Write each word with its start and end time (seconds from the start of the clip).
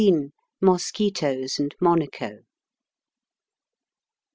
MOSQUITOES 0.61 1.59
AND 1.59 1.75
MONACO. 1.79 2.39